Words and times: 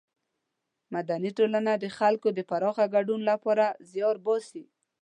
مدني 0.93 1.31
ټولنه 1.37 1.71
د 1.77 1.85
خلکو 1.97 2.27
د 2.37 2.39
پراخه 2.49 2.85
ګډون 2.95 3.19
له 3.29 3.35
پاره 3.43 3.67
زیار 3.91 4.15
باسي. 4.25 4.63